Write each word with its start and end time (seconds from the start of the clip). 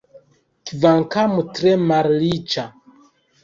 Kvankam 0.71 1.37
tre 1.59 1.77
malriĉa. 1.95 2.69